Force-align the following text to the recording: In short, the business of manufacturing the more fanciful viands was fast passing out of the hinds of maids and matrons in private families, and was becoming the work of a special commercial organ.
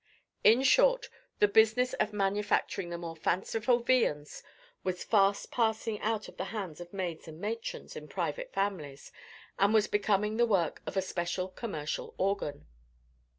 In 0.43 0.63
short, 0.63 1.09
the 1.37 1.47
business 1.47 1.93
of 1.93 2.11
manufacturing 2.11 2.89
the 2.89 2.97
more 2.97 3.15
fanciful 3.15 3.83
viands 3.83 4.41
was 4.83 5.03
fast 5.03 5.51
passing 5.51 5.99
out 6.01 6.27
of 6.27 6.37
the 6.37 6.45
hinds 6.45 6.81
of 6.81 6.91
maids 6.91 7.27
and 7.27 7.39
matrons 7.39 7.95
in 7.95 8.07
private 8.07 8.51
families, 8.51 9.11
and 9.59 9.75
was 9.75 9.85
becoming 9.85 10.37
the 10.37 10.47
work 10.47 10.81
of 10.87 10.97
a 10.97 11.03
special 11.03 11.49
commercial 11.49 12.15
organ. 12.17 12.65